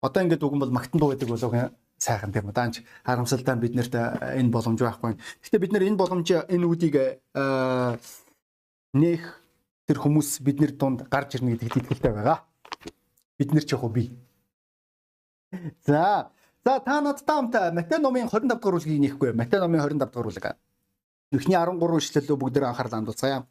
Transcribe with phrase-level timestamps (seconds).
[0.00, 1.52] Одоо ингээд үгэн бол магтан дуу гэдэг болов
[2.00, 2.56] сайхан тийм үү.
[2.56, 5.20] Даанч харамсалтай бид нарт энэ боломж байхгүй.
[5.44, 6.96] Гэхдээ бид нар энэ боломж энэ үдийг
[8.96, 9.22] нэх
[9.84, 12.40] тэр хүмүүс бидний дунд гарч ирнэ гэдэгт итгэлтэй байгаа.
[13.36, 14.16] Бид нар ч яг би.
[15.84, 16.32] За
[16.64, 19.32] За та надтай хамт Матай номын 25 дахь бүлгийг нэхгүй.
[19.32, 20.56] Матай номын 25 дахь бүлэг.
[21.32, 23.46] Эхний 13 ишлэлөө бүгдээр анхаарал хандуулцгаая.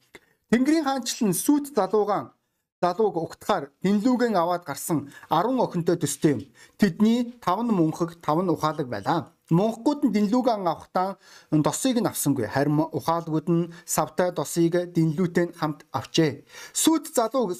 [0.52, 2.34] Тэнгэрийн хаанчлал нь сүт залуугаан
[2.82, 6.41] залууг угтахаар дэнлүүгэн аваад гарсан 10 охинтой төстэй юм.
[6.80, 9.21] Тэдний 5 нь мөнхөг, 5 нь ухаалаг байлаа.
[9.52, 11.20] Монхгууд нь дэнлүүгэн авахтаа
[11.52, 12.48] досыг нь авсангүй.
[12.48, 16.48] Харин ухаалгууд нь савтай досыг дэнлүүтэй хамт авчээ.
[16.71, 17.52] Сүт залууг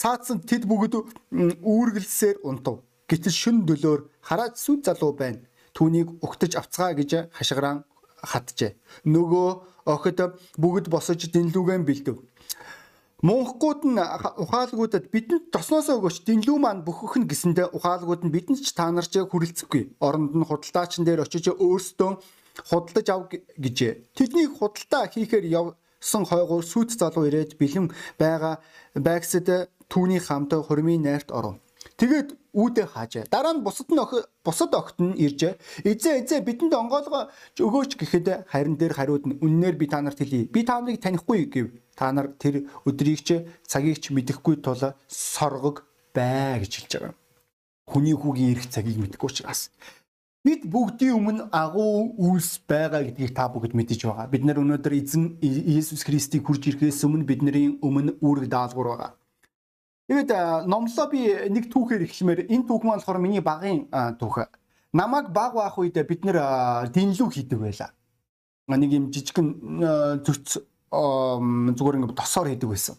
[0.00, 0.94] саадсан тэд бүгд
[1.62, 2.82] үүргэлсээр унтав.
[3.06, 5.46] Гэтэл шүн дөлөөр хараад сүд залуу байна.
[5.76, 7.84] Түүнийг угтаж авцгаа гэж хашгиран
[8.18, 8.74] хатжээ.
[9.06, 9.48] Нөгөө
[9.94, 10.18] охид
[10.58, 12.16] бүгд босож дэнлүүгэн бэлдэв.
[13.24, 13.96] Монхгууд нь
[14.44, 19.16] ухаалгуудад бидэнд тосноос өгөөч дэнлүү маань бүхөх нь гэсэндэ ухаалгууд нь бидэнд ч та нарч
[19.16, 19.96] хүрэлцэхгүй.
[20.04, 22.10] Оронд нь худалдаачин дээр очиж өөрсдөө
[22.68, 24.12] худалдаж ав гэжээ.
[24.12, 27.88] Тэдний худалдаа хийхээр явсан хойгоор сүт залуу ирээд бэлэн
[28.20, 28.60] байгаа
[28.92, 31.56] байгсад түүний хамт хурмын найрт оров.
[31.96, 33.24] Тэгээд үүдээ хаажээ.
[33.28, 34.00] Дараа нь бусад нь
[34.40, 35.60] бусад огт нь иржээ.
[35.84, 37.28] Эзээ эзээ бидэнд онгоолгоо
[37.60, 40.48] өгөөч гэхэд харин дээр хариуд нь үннээр би та нарт хэлье.
[40.48, 41.68] Би та нарыг танихгүй гэв.
[41.92, 45.84] Та нар тэр өдрийг ч цагийг ч мэдэхгүй тул соргог
[46.16, 47.14] бай гэж хэлж байгаа.
[47.86, 49.70] Хүний хүүгийн ирэх цагийг мэдэхгүй учраас
[50.46, 54.30] бид бүгдийн өмнө агуу үйлс байгаа гэдгийг та бүгд мэдэж байгаа.
[54.30, 59.10] Бид нар өнөөдөр эзэн Иесус Христийг хурж ирэхээс өмнө бидний өмнө үүрэг даалгавар байгаа.
[60.06, 60.30] Тэгээд
[60.70, 63.90] номлоо би нэг түүхээр эхлэмээр энэ түүх маань болохоор миний багын
[64.22, 64.46] түүх.
[64.94, 66.38] Намайг баг байх үед бид нэр
[66.94, 67.90] дэнлүү хийдэг байлаа.
[68.70, 70.62] Нэг юм жижигэн зүрц
[70.94, 72.94] зүгээр ингээд тосоор хийдэг байсан.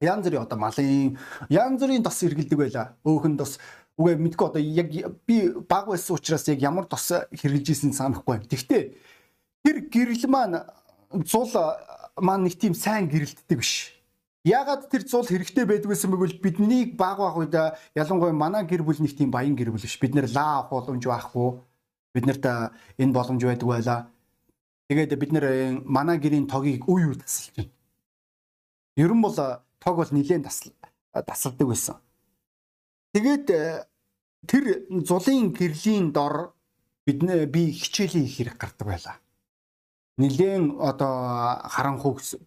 [0.00, 1.20] Янз бүрийн одоо малын
[1.52, 2.96] янз бүрийн тос хэргэлдэг байлаа.
[3.04, 3.60] Өөхөн тос
[4.00, 4.88] үгүй мэдгүй одоо яг
[5.28, 8.48] би баг байсан учраас яг ямар тос хэрглэж ийсэн санахгүй.
[8.48, 8.96] Тэгвэл
[9.60, 10.64] тэр гэрэл маань
[11.28, 11.52] зул
[12.16, 13.99] маань нэг тийм сайн гэрэлтдэг биш
[14.40, 17.52] Ягаад тэр зул хэрэгтэй байдгүйсэн бөгөөд биднийг баг баг үед
[17.92, 20.00] ялангуяа манай гэр бүл нэг тийм баян гэр бүл биш.
[20.00, 21.60] Бид нэр лаа авах боломж байхгүй.
[22.16, 24.00] Бид нарт энэ боломж байдаг байлаа.
[24.88, 25.44] Тэгээд бид нэр
[25.84, 27.72] манай гэрийн тогийг үе үе тасалж байна.
[28.96, 30.72] Ер нь бол тог бол нилээн тасал
[31.12, 32.00] тасалдаг байсан.
[33.12, 33.44] Тэгээд
[34.48, 34.64] тэр
[35.04, 36.56] зулын гэрлийн дор
[37.04, 37.20] бид
[37.52, 39.16] би хичээлийн их хэрэг гардаг байлаа.
[40.16, 42.40] Нилээн одоо харанхуу гэсэн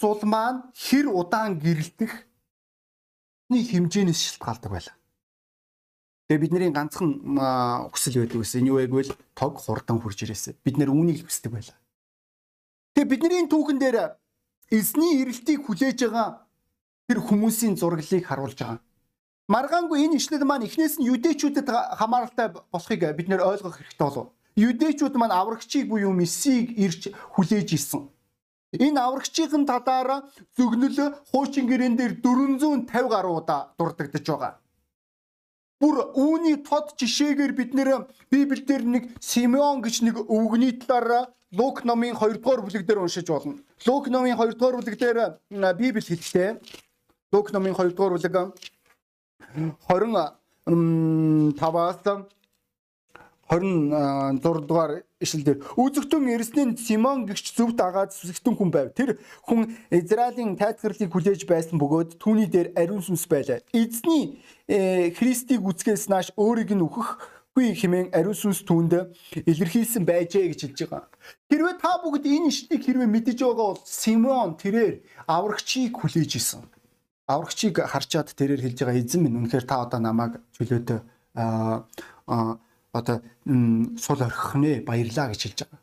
[0.00, 2.12] зул маань хэр удаан гэрэлтэх
[3.52, 4.96] нэг хэмжээнээс шалтгаалдаг байлаа.
[6.30, 7.10] Тэгээ бидний ганцхан
[7.90, 8.60] хүсэл байдаг гэсэн.
[8.62, 10.56] Энэ юу вэ гэвэл тог хурдан хурж ирээсэ.
[10.64, 11.76] Бид нэр үүнийг л хүсдэг байлаа.
[12.94, 14.14] Тэгээ бидний түүхэн дээр
[14.70, 16.46] эзний ирэлтийг хүлээж байгаа
[17.10, 18.78] тэр хүмүүсийн зураглыг харуулж байгаа.
[19.50, 21.66] Маргаангүй энэ ишлэл маань эхнээс нь юдэчүүдэд
[21.98, 24.30] хамааралтай болохыг бид нэр ойлгох хэрэгтэй болов.
[24.54, 28.06] Юдэчүүд маань аврагчийг буюу мессийг ирж хүлээж исэн.
[28.78, 30.98] Энэ аврагчийн талаар зөгнөл
[31.30, 34.54] хуучин гэрээн дээр 450 гаруй удаа дурддагдж байгаа.
[35.80, 42.14] Бүр үүний тод жишээгээр бид нэр Библиэлд нэг Симеон гэж нэг өвгний талаар Лук номын
[42.14, 43.58] 2 дугаар бүлэг дээр уншиж болно.
[43.86, 45.18] Лук номын 2 дугаар бүлэг дээр
[45.74, 46.62] Библи хэлдэг.
[47.32, 48.54] Лук номын 2 дугаар бүлэг
[50.70, 52.06] 25-аас
[53.50, 58.94] 26 дугаар ишлэлдэр үзэгтэн эрснийн Симон гихч зөвд агаад сүсгтэн хүн байв.
[58.94, 63.58] Тэр хүн Израилийн тайлхарлыг хүлээж байсан бөгөөд түүний дээр ариун сүнс байлаа.
[63.74, 64.38] Эзний
[64.70, 69.10] э, Христийг үзгээс нааш өөрийг нь үхэхгүй хэмээн ариун сүнс түүнд
[69.42, 71.10] илэрхийлсэн байжээ гэж хэлж байгаа.
[71.50, 76.62] Хэрвээ та бүгд энэ ишлэлийг хэрвээ мэдэж байгаа бол Симон тэрээр аврагчийг хүлээж исэн.
[77.26, 81.02] Аврагчийг харчаад тэрээр хэлж байгаа эзэн минь үнэхээр та одоо намайг чөлөөтэй
[81.34, 81.82] аа
[82.92, 83.22] одоо
[84.04, 85.80] сул орхих нэ баярлаа гэж хэлж байгаа.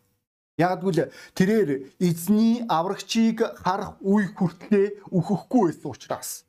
[0.57, 0.99] Ягдгүйл
[1.37, 1.69] тэрээр
[2.01, 6.47] эзний аврагчийг харах үе хүртлээ өөхөхгүй байсан учраас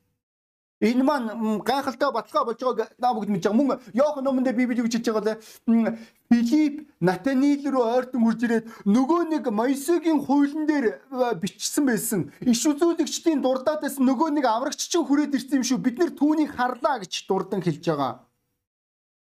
[0.79, 3.59] Энэ маань гайхалтай баталгаа болж байгааг наа бүгд мэдж байгаа.
[3.59, 5.97] Мөн Йохан номонд Библи гэж хэлж байгаа л
[6.31, 11.03] Филипп Натаниэл руу ойртон хурж ирээд нөгөө нэг Моисегийн хуулийн дээр
[11.35, 12.31] бичсэн байсан.
[12.39, 15.83] Иш үзүүлэгчдийн дурдаадаас нөгөө нэг аврагч чинь хүрээд ирсэн юм шүү.
[15.83, 18.23] Бид нэр түүнийг харлаа гэж дурдан хэлж байгаа.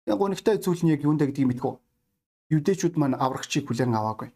[0.07, 1.75] Яг гонигтай зүйл нь яг юундэ гэдгийг мэдгүй.
[2.55, 4.31] Юдэчүүд маань аврагчийг хүлээн аваагүй.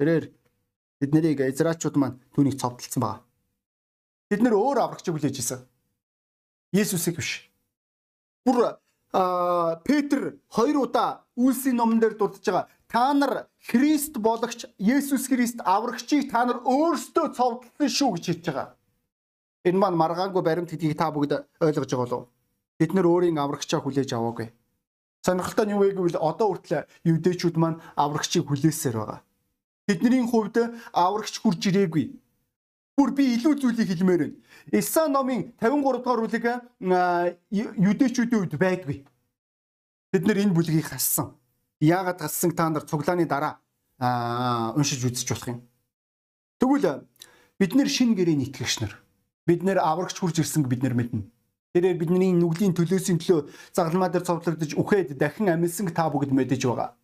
[0.00, 0.32] Тэрээр
[1.00, 3.20] бид нарыг Израильчууд маань түүнийг цовдлцсан байгаа.
[4.32, 5.60] Бид нэр өөр аврагчийг хүлээж исэн.
[6.72, 7.52] Есүсийг биш.
[8.48, 8.80] Бүр
[9.12, 12.68] а Петр хоёр удаа үйлсийн номон дээр дурдж байгаа.
[12.88, 18.68] Та нар Христ болгоч Есүс Христ аврагчийг та нар өөрсдөө цовдлсон шүү гэж хэлж байгаа.
[19.68, 22.34] Энэ маань маргаангүй баримт гэдгийг та бүгд ойлгож байгаа болов уу?
[22.78, 24.50] бид нар өөрийн аврагчаа хүлээж аваагүй.
[25.24, 29.20] Сонирхолтой нь юу вэ гэвэл одоо хүртэл юудэчүүд маань аврагчийг хүлээсээр байгаа.
[29.88, 30.56] Тэдний хувьд
[30.92, 32.12] аврагч хурж ирээгүй.
[32.92, 34.36] Бүр би илүү зүйлийг хэлмээр байна.
[34.68, 36.46] Иса номын 53 дугаар бүлэг
[37.50, 38.98] юудэчүүдийн үед байдгүй.
[40.12, 41.32] Бид нар энэ бүлгийг хассан.
[41.80, 43.58] Яагаад хассан та нар цуглааны дараа
[44.76, 45.58] уншиж үзэж болох юм.
[46.60, 47.08] Тэгвэл
[47.58, 48.92] бид нэр шин гэрэний итгэгч нар.
[49.48, 51.33] Бид нэр аврагч хурж ирсэн бид нар мэднэ.
[51.74, 56.94] Тэрээр бидний нүглийн төлөөсийн төлөө загалмаа дээр цовдлогдож үхээд дахин амилсан та бүгд мэдэж байгаа.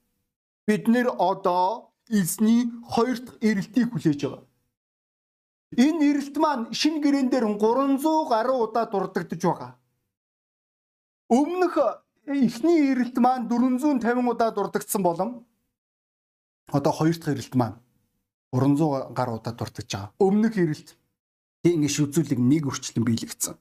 [0.62, 4.46] Бид нэр одоо эзний хоёр дахь эрэлтийг хүлээж байгаа.
[5.74, 9.74] Энэ эрэлт маань шин гэрэн дээр 300 гаруй удаа дурддагдж байгаа.
[11.26, 11.74] Өмнөх
[12.30, 15.46] эхний эрэлт маань 450 удаа дурддагдсан болон
[16.70, 17.82] одоо хоёр дахь эрэлт маань
[18.54, 20.14] 300 гаруй удаа дурддагдж байгаа.
[20.22, 20.94] Өмнөх эрэлт
[21.66, 23.58] тийм иш үзүүлэг нэг өрчлөн биелэгдсэн.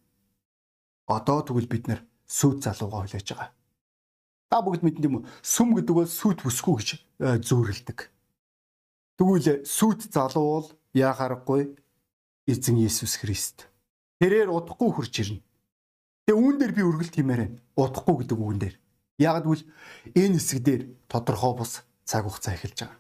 [1.10, 3.50] Одоо тэгвэл бид нэр сүйт залууга хүлээж байгаа.
[4.50, 5.28] Та бүгд мэдэн юм уу?
[5.42, 8.00] Сүм гэдэг бол сүйт бүсгүй гэж э, зөөрлөдөг.
[9.18, 11.74] Тэгвэл сүйт залуу бол яхаарахгүй
[12.46, 13.66] эзэн Иесус Христ.
[14.22, 15.42] Тэрээр удахгүй хурж ирнэ.
[16.30, 17.58] Тэгээ үүн дээр би үргэлж тиймээр байна.
[17.74, 18.76] Удахгүй гэдэг үгэн дээр.
[19.18, 19.66] Яг гэвэл
[20.14, 23.00] энэ хэсэг дээр тодорхой бус цаг хугацаа эхэлж байгаа.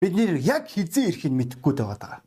[0.00, 2.22] Бид нэр яг хизээ ирэхийг мэдэхгүй байгаа.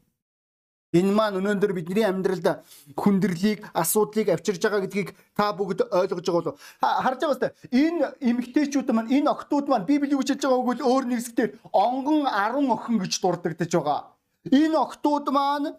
[0.90, 2.66] Энэ маань өнөөдөр бидний амьдралд
[2.98, 6.58] хүндрэлийг, асуудлыг авчирж байгаа гэдгийг та бүгд ойлгож байгаа болов.
[6.82, 7.52] Харж байгаа үстэй.
[7.70, 11.52] Энэ эмгтээчүүд маань, энэ охтууд маань Библи юу гэж хэлж байгааг бол өөр нэг хэсгээр
[11.70, 14.02] онгон 10 охин гэж дурддагдаж байгаа.
[14.48, 15.76] Энэ октод маань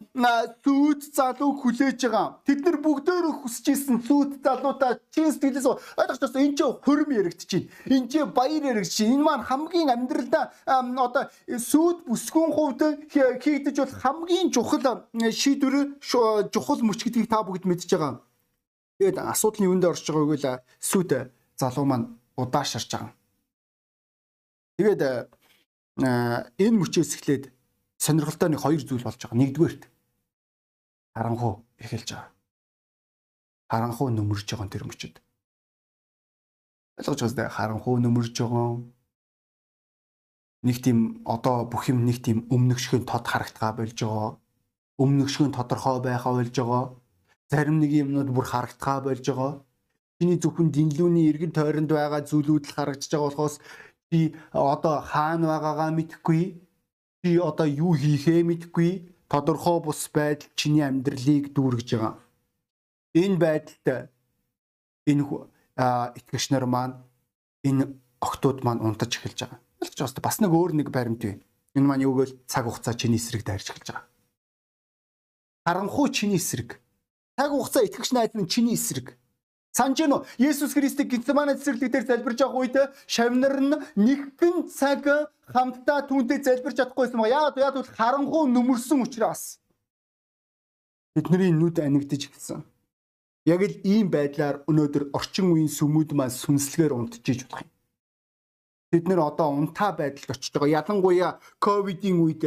[0.61, 2.45] сүйт залуу хүлээж байгаа.
[2.45, 5.65] Тэд нар бүгдөө хүсэж исэн сүйт залуудаа чин сэтгэлээс
[5.97, 6.45] ойлгож байна.
[6.45, 7.65] Энэ ч хурим яригдчихээн.
[7.89, 9.17] Энэ ч баяр яригдчихээн.
[9.17, 11.25] Энэ маань хамгийн амьдралдаа одоо
[11.57, 15.97] сүйт бүсгүйн хувьд хийгдэж бол хамгийн чухал шийдвэр
[16.53, 18.21] чухал мөч гэдгийг та бүгд мэдж байгаа.
[19.01, 23.17] Тэгээд асуудал нь юунд орж байгааг л сүйт залуу маань удаашарч байгаа.
[24.77, 25.01] Тэгээд
[26.61, 27.45] энэ мөчөөс эхлээд
[28.00, 29.41] сонирхолтой нэг хоёр зүйл болж байгаа.
[29.41, 29.82] Нэгдүгээрт
[31.14, 32.32] харанхуу эхэлж байгаа.
[33.69, 35.14] Харанхуу нөмөрж байгаа тэр мөчөд.
[36.97, 37.52] Ойлгож байна.
[37.52, 38.69] Харанхуу нөмөрж байгаа.
[40.64, 44.31] Нэг тийм одоо бүх юм нэг тийм өмнөгшгөн тод харагдгаа болж байгаа.
[44.97, 46.85] Өмнөгшгөн тодорхой байхаа болж байгаа.
[47.52, 49.52] Зарим нэг юмнууд бүр харагдгаа болж байгаа.
[50.20, 53.56] Чиний зөвхөн дэнлүүний эргэн тойронд байгаа зүйлүүд л харагдаж байгаа болохоос
[54.12, 56.43] чи одоо хаана байгаагаа мэдэхгүй
[57.22, 58.90] чи одоо юу хийхээ мэдэхгүй
[59.28, 62.17] тодорхой бус байдал чиний амьдралыг дүүргэж байгаа.
[63.14, 64.08] Энэ байдалд
[65.05, 65.22] энэ
[66.17, 66.96] итгэгч нар маань
[67.69, 67.93] энэ
[68.25, 69.61] октод маань унтаж эхэлж байгаа.
[69.84, 70.25] Ойлгож байна.
[70.25, 71.44] Бас нэг өөр нэг баримт байна.
[71.76, 74.08] Энэ маань юу гэвэл цаг хугацаа чиний эсрэг дайрч эхэлж байгаа.
[75.69, 76.81] Харанхуй чиний эсрэг.
[77.37, 79.19] Цаг хугацаа итгэгч найз нь чиний эсрэг.
[79.70, 80.50] Санж гэнэ үү?
[80.50, 82.76] Есүс Христийг Гитсемане цэцэрлэг дээр залбирж байгаа үед
[83.06, 85.06] шавнар нь нэгэн цаг
[85.46, 87.55] хамтдаа түүнтэй залбирч чадахгүйсэн байгаа.
[87.55, 89.61] Яг яг харанхуй нүмерсэн учраас
[91.14, 92.62] бидний нүд анигдж эхэлсэн.
[93.46, 97.70] Яг л ийм байдлаар өнөөдөр орчин үеийн сүмүүд маань сүнслэгээр унтжиж болох юм.
[98.90, 100.82] Бид нэр одоо унтаа байдалд очиж байгаа.
[100.82, 102.43] Ялангуяа ковидын үед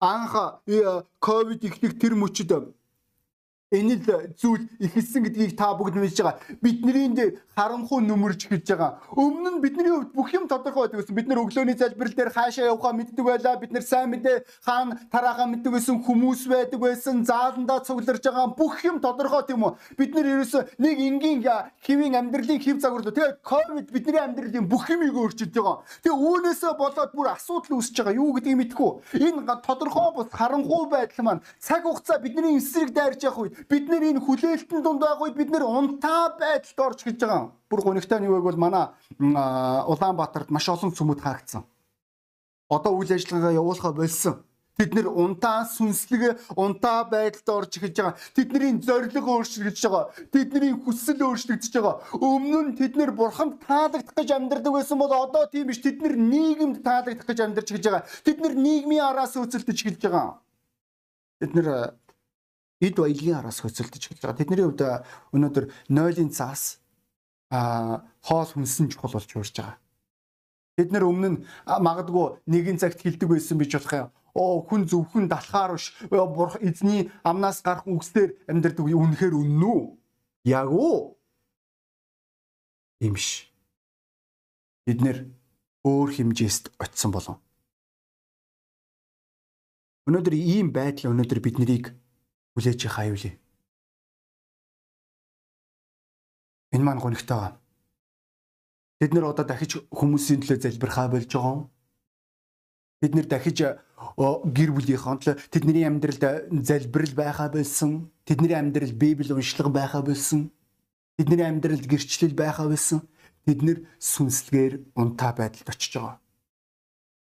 [0.00, 2.50] анх э, ковид ихнэх тэр мөчөд
[3.72, 6.36] энэ л зүйл ихэлсэн гэдгийг та бүгд мэдж байгаа.
[6.60, 9.00] Бидний дээр харанхуй нүмерж эхэлж байгаа.
[9.16, 11.16] Өмнө нь бидний хувьд бүх юм тодорхой байдаг гэсэн.
[11.16, 13.56] Бид нар өглөөний залбирал дээр хаашаа явахаа мэддэг байлаа.
[13.56, 17.24] Бид нар сайн мэдээ хаана тараахаа мэддэг байсан хүмүүс байдаг байсан.
[17.24, 19.72] Зааландаа цугларж байгаа бүх юм тодорхой тийм үү?
[19.96, 21.40] Бид нар ерөөсөө нэг энгийн
[21.80, 23.12] хэвийн амьдралын хэв загварлуу.
[23.12, 25.80] Тэгээд ковид бидний амьдралын бүх юмыг өөрчилж байгаа.
[26.04, 28.20] Тэгээд үүнээсээ болоод бүр асуудал үүсэж байгаа.
[28.20, 28.90] Юу гэдгийг мэдэхгүй.
[29.16, 34.02] Энэ тодорхой бус харанхуй байдал маань цаг хугацаа бидний эсрэг дайрж явах үед бид нэр
[34.10, 37.52] энэ хүлээлтэн дунд үед бид нэр унтаа байдалд орж гэж байгаа.
[37.70, 38.88] Бүр гонигтай нь юу вэ бол манай
[39.18, 41.62] Улаанбаатарт маш олон цөмөд хаагдсан.
[42.70, 44.40] Одоо үйл ажиллагаа явуулахаа болсон.
[44.72, 48.16] Тэд нэр унтаа сүнслэг унтаа байдалд орж эхэлж байгаа.
[48.32, 50.04] Тэдний зорилго өөрчлөгдөж байгаа.
[50.32, 52.00] Тэдний хүсэл өөрчлөгдөж байгаа.
[52.16, 55.84] Өмнө нь тэд нэр бурханд таалагдах гэж амьдардаг байсан бол одоо тийм биш.
[55.84, 58.08] Тэд нэр нийгэмд таалагдах гэж амьдарч эхэлж байгаа.
[58.24, 60.40] Тэд нэр нийгмийн араас хөөцөлдөж эхэлж байгаа.
[61.44, 61.68] Тэд нэр
[62.82, 64.38] эд баялагын араас хөцөлдөж эхэлж байгаа.
[64.42, 64.82] Тэдний хувьд
[65.30, 66.82] өнөөдөр нойлын цаас
[67.52, 69.78] а хоол хүнсэн чухал болж урж байгаа.
[70.76, 74.10] Бид нэр өмнө нь магадгүй нэгэн цагт хилдэг байсан бич болох юм.
[74.34, 79.82] Оо хүн зөвхөн далхаар биш бурх эзний амнаас гарах үгсээр амьдардаг үнэхээр үнэн үү?
[80.48, 81.20] Яг уу?
[83.04, 83.52] Имш.
[84.88, 85.28] Бид нэр
[85.84, 87.36] өөр хэмжээст очисон болов.
[90.08, 91.94] Өнөөдөр ийм байдал өнөөдөр биднийг
[92.54, 93.34] хүлээж хаяулъя.
[96.72, 97.60] Энэ маань гонигтай байгаа.
[99.00, 101.68] Бид нэр одоо дахиж хүмүүсийн төлөө залбирхаа болж байгаа.
[103.02, 106.22] Бид нэр дахиж гэр бүлийнхээ төлөө тэдний амьдралд
[106.64, 108.12] залбирал байхаа болсон.
[108.24, 110.52] Тэдний амьдралд Библи уншлага байхаа болсон.
[111.18, 113.02] Тэдний амьдралд гэрчлэл байхаа болсон.
[113.44, 116.22] Бид нэр сүнслэгээр унтаа байдалд очиж байгаа.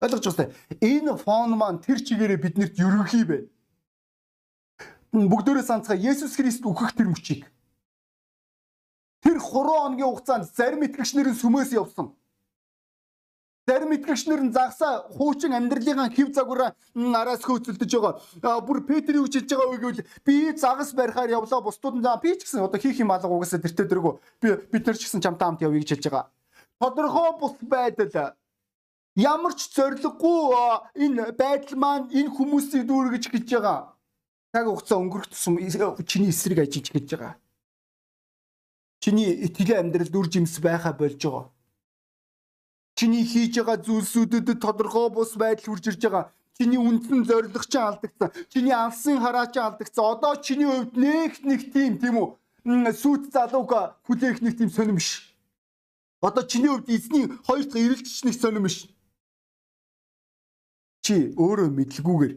[0.04, 0.54] Ойлгож байна.
[0.84, 3.48] Энэ фон маань тэр чигээрээ биднэрт ерөнхий байна.
[5.14, 7.46] Бүгдээрээ санацгаа Есүс Христ үхэх тэр мөчийг
[9.24, 12.12] Тэр 3 хоногийн хугацаанд зарим итгэгчнэрийн сүмээс явсан.
[13.68, 16.76] Зарим итгэгчнэр нь загсаа хуучин амьдралынхаа хэв загвараа
[17.16, 18.60] араас хөөцөлдөж байгаа.
[18.68, 21.64] Бүр Петр юу хийж байгаа вэ гэвэл би загас барихаар явлаа.
[21.64, 24.20] Бусдууд нь би ч гэсэн одоо хийх юм алга угаасаа тэртээ дөргөө.
[24.44, 26.28] Би бид нар ч гэсэн чамтай хамт явъя гэж хэлж байгаа.
[26.84, 28.36] Тодорхой бус байдал
[29.16, 30.42] ямар ч зориггүй
[31.00, 33.93] энэ байдал маань энэ хүмүүсийг дүүргэж гэж байгаа.
[34.54, 35.58] Цаг хугацаа өнгөрөх тусам
[36.06, 37.34] чиний эсрэг ажиж гэж байгаа.
[39.02, 41.50] Чиний итгэлийн амьдралд үр жимс байхаа болж байгаа.
[42.94, 46.30] Чиний хийж байгаа зүйлсүүдэд тодорхой бус байдал хүрч ирж байгаа.
[46.54, 48.30] Чиний үндсэн зориг ч алдагдсан.
[48.54, 50.06] Чиний алсын хараа ч алдагдсан.
[50.06, 52.94] Одоо чиний хувьд нэг нэг тийм тийм үү?
[52.94, 53.74] Сүйт залууг
[54.06, 55.34] хүлээх нэг тийм сонирм биш.
[56.22, 58.86] Одоо чиний хувьд эзний хоёр дахь ирэлтч нэг сонирм биш.
[61.02, 62.34] Чи өөрөө мэдлгүйгээр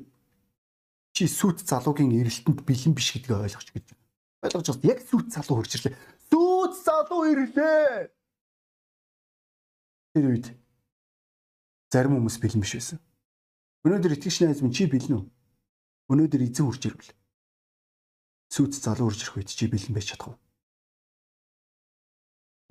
[1.17, 3.97] чи сүт залуугийн эрэлтэнд бэлэн биш гэдгийг ойлгож гэж.
[4.45, 4.91] Ойлгож байна.
[4.93, 5.97] Яг сүт залуу хөрчлээ.
[6.29, 8.13] Сүт залуу ирлээ.
[10.13, 10.53] Тэр үед
[11.89, 13.01] зарим хүмүүс бэлэн биш байсан.
[13.89, 15.25] Өнөөдөр итгэж найз минь чи бэлэн үү?
[16.13, 17.11] Өнөөдөр эзэн үрж ирвэл
[18.53, 20.39] сүт залуу үрж ирэх үед чи бэлэн байж чадах уу?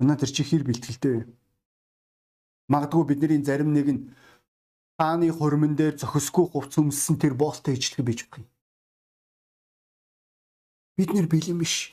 [0.06, 1.22] Өнөөдөр чи хэр бэлтгэлтэй вэ?
[2.70, 4.02] Магадгүй бидний зарим нэг нь
[4.98, 8.46] хааны хормон дээр зохисгүй хувц өмссөн тэр боолтой ижлэх байж болох юм.
[10.96, 11.92] Бид нэр бэлэн биш.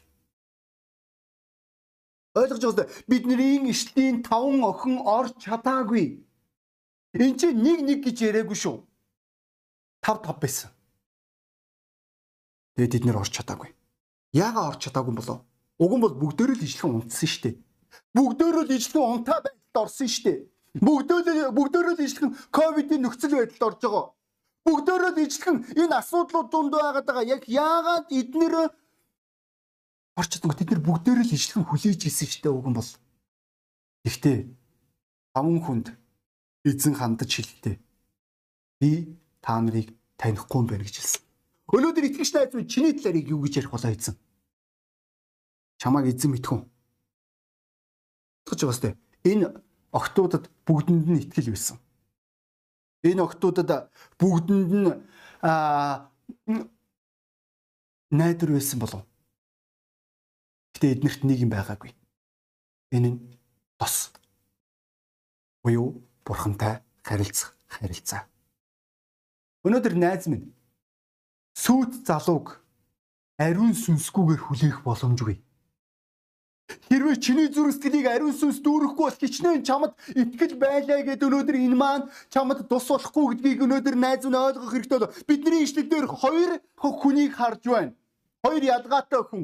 [2.34, 6.24] Ойлгож байгаа бидний ишлэлийн таван охин орж чадаагүй.
[7.14, 8.78] Энд чинь нэг нэг гэж яриаггүй шүү.
[10.02, 10.72] Тав тав байсан.
[12.76, 13.70] Тэгээд бид нэр орж чадаагүй.
[14.34, 15.46] Яагаад орж чадаагүй болов?
[15.78, 17.56] Уг нь бол бүгдөө л ижлэхэн унтсан шүү дээ.
[18.16, 20.40] Бүгдөө л ижлэхэн унтаа байдалд орсон шүү дээ.
[20.74, 24.06] Бүгдөө бүгдөө л ижлэхэн ковидын нөхцөл байдалд орж байгаа.
[24.66, 27.30] Бүгдөө л ижлэхэн энэ асуудлууд дунд байгаад байгаа.
[27.30, 28.74] Яг яагаад эднэр
[30.18, 30.50] орч чадсан.
[30.58, 32.92] Тэд нар бүгдээрээ л ижлэхэн хүлээж ирсэн штэ уг нь бол.
[34.02, 34.38] Гэхдээ
[35.38, 35.88] таван хүнд
[36.66, 37.78] эзэн хандаж хэлдэг.
[38.82, 41.22] Би та нарыг танихгүй юм байна гэж хэлсэн.
[41.70, 44.18] Өнөөдөр итгэж найз минь чиний талаарыг юу гэж ярих болоо эзэн?
[45.78, 46.66] Чамааг эзэн мэдхүн.
[48.46, 48.98] Тэгж байгаа сте.
[49.24, 49.63] Энэ
[49.94, 51.78] октоудад бүгдэнд нь итгэл байсан.
[53.06, 54.90] Энэ октоудад бүгдэнд нь
[55.46, 56.10] аа
[58.12, 59.04] найдар байсан болов
[60.74, 61.96] Гэхдээ эднэрт нэг юм байгаагүй.
[62.92, 63.20] Энэ нь
[63.80, 64.12] тос.
[65.64, 68.28] Буюу бурхантай харилцах харилцаа.
[69.64, 70.52] Өнөөдөр найз минь
[71.56, 72.60] сүйт залууг
[73.40, 75.40] ариун сүнсгүйгээр хүлээх боломжгүй.
[76.90, 81.78] Хэрвээ чиний зүрх сэтгэлийг ариун сүнс дүүрэхгүй бол хичнээн чамд итгэл байлаа гэд өнөөдөр энэ
[81.78, 87.34] маань чамд тус болохгүй гэдгийг өнөөдөр найз минь ойлгох хэрэгтэй бол бидний ишлэлээр хоёр хүнийг
[87.38, 87.94] харж байна.
[88.44, 89.44] Хоёр ядгаатай хүн.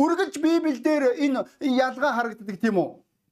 [0.00, 0.86] Үргэлж Библиэлд
[1.24, 2.90] энэ ялгаа харагддаг тийм үү?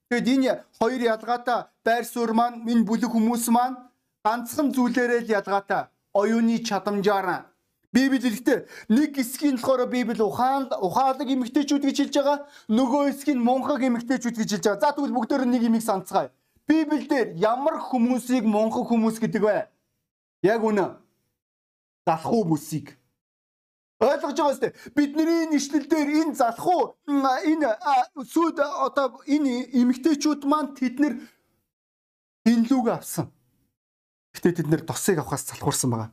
[0.09, 3.77] Тэгэд энэ хоёр ялгаатай байр суурь маань энэ бүлэг хүмүүс маань
[4.25, 5.83] ганцхан зүйлээрээ л ялгаатай.
[6.13, 7.48] Оюуны чадамжаар
[7.93, 12.37] Библи хэлэхдээ нэг хэсгийн болохоор Библи ухаан ухаалаг эмгтээчүүд гэж хэлж байгаа.
[12.69, 14.83] Нөгөө хэсгийн мунхаг эмгтээчүүд гэж хэлж байгаа.
[14.83, 16.29] За тэгвэл бүгдөө нэг юмыг санацгаая.
[16.69, 19.65] Библиэлд ямар хүмүүсийг мунхаг хүмүүс гэдэг вэ?
[20.45, 21.01] Яг үнэ.
[22.05, 22.99] Залхуу хүмүүсийг
[23.99, 24.71] Ойлгож байгаа үстэй.
[24.95, 27.75] Бидний нэшлэлдэр энэ залхуу энэ
[28.23, 31.19] сүд одоо энэ эмгтээчүүд маань тэднэр
[32.47, 33.27] хинлүүг авсан.
[34.31, 36.09] Гэтэ тэд нэр тосыг авахаас залхуурсан байгаа.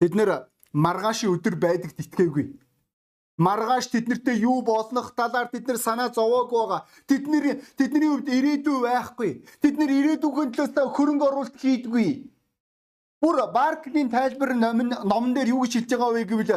[0.00, 0.30] Тэд нэр
[0.72, 2.46] маргаашийн өдөр байдагт итгээгүй.
[3.36, 6.86] Маргааш тэднэртэй юу болох талаар тэд нар санаа зовоогүй байгаа.
[7.06, 9.30] Тэдний тэдний хувьд ирээдүй байхгүй.
[9.62, 12.30] Тэд нар ирээдүйн төлөөс хөрөнгө оруулалт хийдгүй.
[13.18, 16.52] Бүр Барклийн тайлбар номон дээр юу гэж хэлж байгаа вэ гэвэл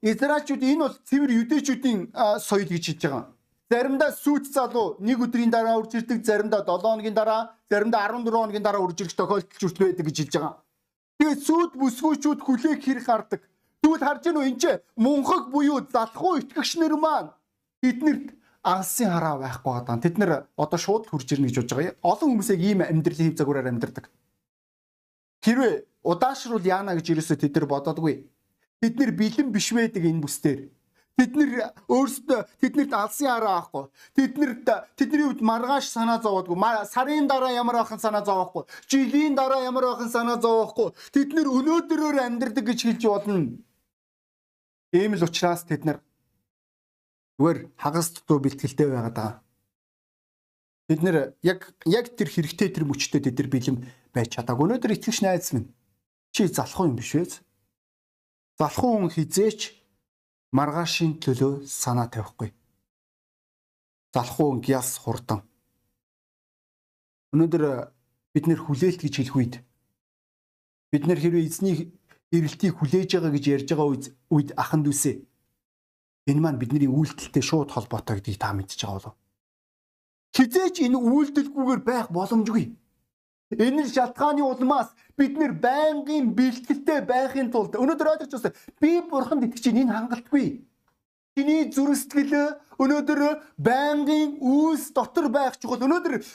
[0.00, 1.98] Израильчууд энэ бол цэвэр юдэчүүдийн
[2.40, 3.24] соёл гэж хэлж байгаа.
[3.68, 8.62] Заримдаа сүйт залуу нэг өдрийн дараа үрж ирдэг, заримдаа 7 хоногийн дараа, заримдаа 14 хоногийн
[8.62, 10.54] дараа үрж ирэх тохиолдол ч байдаг гэж хэлж байгаа.
[11.16, 13.40] Тэгээд сүйт бүсгүйчүүд хүлээх хэрэг хардаг.
[13.80, 14.64] Тэгвэл харж үү энэ ч
[15.00, 17.32] мунхаг буюу залхуу итгэгчнэр маань
[17.80, 20.02] эднэрт алсын хараа байхгүй байгаа.
[20.02, 21.96] Тэд нэр одоо шууд хурж ирнэ гэж бодож байгаа.
[22.02, 24.10] Олон хүмүүс яг ийм амьдралын хэв загвараар амьдардаг.
[25.46, 28.14] Хэрвээ удаашруул яана гэж ерөөсөө тэд нар бодоодгүй.
[28.82, 30.58] Бид нэр бэлэн биш байдаг энэ бүсдэр.
[31.16, 33.88] Тэд нэр өөрсдөө тэднэрт алсын араа авахгүй.
[34.20, 34.68] Тэднэрт
[35.00, 36.60] тэдний үед маргааш санаа зовоодгүй.
[36.92, 38.68] Сарын дараа ямар ахын санаа зовоохгүй.
[38.84, 40.92] Жилийн дараа ямар ахын санаа зовоохгүй.
[41.16, 43.56] Тэд нэр өнөөдрөөр амьдрдаг гэж хэлж болно.
[44.92, 46.04] Ийм л учраас тэд нар
[47.40, 49.40] зүгээр хагас дутуу бэлтгэлтэй байгаад байгаа.
[50.84, 53.76] Бид нэр яг яг тэр хэрэгтэй тэр мөчтөд тэд нар бэлэм
[54.12, 54.68] байж чадаагүй.
[54.68, 55.72] Өнөөдөр итгэгч найз минь
[56.28, 57.40] чи залхуу юм биш үү?
[58.60, 59.85] Залхуу хүн хизээч
[60.52, 62.52] маргаашийн төлөө санаа тавихгүй.
[64.14, 65.42] Залхуу гяс хурдан.
[67.34, 67.92] Өнөөдөр
[68.34, 69.54] бид нэр хүлээлт гэж хэлэх үед
[70.92, 71.92] бид нэр хэрвээ эзний
[72.32, 73.88] эрэлтийг хүлээж байгаа гэж ярьж байгаа
[74.32, 75.14] үед ахан дүүсээ
[76.30, 79.14] энэ маань бидний үйлдэлтэй шууд холбоотой гэдгийг та мэдчихэж байгаа болов.
[80.34, 82.64] Хизээч энэ үйлдэлгүйгээр байх боломжгүй.
[83.54, 88.58] Энэ шалтгааны улмаас бид нэр байнгын бэлтгэлтэй байхын тулд өнөөдөр ойлгож байна.
[88.80, 90.66] Би бурханд итгэж энэ хангалтгүй.
[91.36, 93.20] Чиний зүрх сэтгэл өнөөдөр
[93.54, 95.78] байнгын үүс дотор байх чухал.
[95.86, 96.26] Өнөөдөр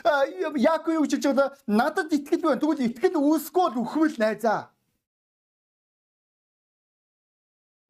[0.56, 2.62] Яаков юу гэж хэлж байгаа надад итгэл байна.
[2.64, 4.72] Тэгвэл итгэл үүсэхгүй бол үхвэл найзаа.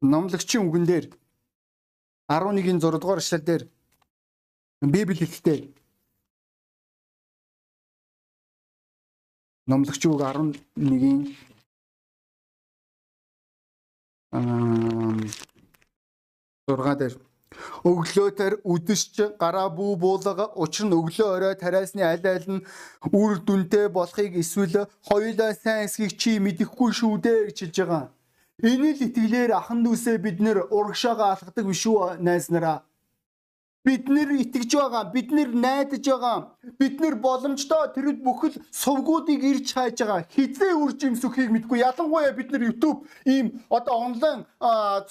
[0.02, 1.06] Номлогчийн үгэн дээр
[2.26, 3.62] 11-ийн 6 дугаар эшлэл дээр
[4.82, 5.81] Библи хэлэхдээ
[9.66, 11.20] Номлогч үг 11-ийн
[14.32, 15.14] аа
[16.66, 17.14] 6 дээр
[17.84, 22.64] өглөөтөр үдэсч гараа бүү буулга учир нь өглөө орой тариасны аль аль нь
[23.12, 28.04] үр дүнтэй болохыг эсвэл хоёулаа сайн эсхийг чи мэдэхгүй шүү дээ гэж хэлж байгаа.
[28.66, 32.82] Энэ л итгэлээр ахан дүүсээ бид нэр урагшаага алгадаг биш үү найз нараа
[33.82, 36.54] Бид нэр итгэж байгаа, бид нэр найдаж байгаа.
[36.78, 40.22] Бид нэр боломжтой тэрд бүхэл сувгуудыг ирж хайж байгаа.
[40.30, 41.82] Хизээ үрж имсөхийг мэдгүй.
[41.82, 44.46] Ялангуяа бид нэр YouTube ийм одоо онлайн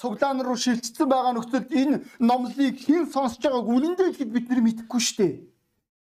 [0.00, 5.00] цуглаан руу шилжчихсэн байгаа нөхцөлд энэ номлыг хэн сонсож байгааг үнэндээ ихэд бид нэр мэдэхгүй
[5.04, 5.32] шүү дээ.